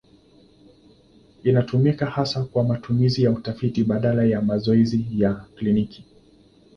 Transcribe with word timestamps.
Inatumika 1.43 2.05
hasa 2.05 2.43
kwa 2.43 2.63
matumizi 2.63 3.23
ya 3.23 3.31
utafiti 3.31 3.83
badala 3.83 4.23
ya 4.23 4.41
mazoezi 4.41 5.05
ya 5.17 5.33
kliniki. 5.33 6.05